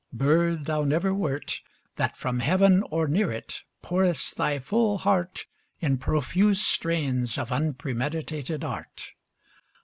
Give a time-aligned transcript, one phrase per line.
[0.11, 1.61] Bird thou never wert
[1.97, 5.45] That from heaven or near it Pourest thy full heart
[5.79, 9.11] In profuse strains of unpremeditated art.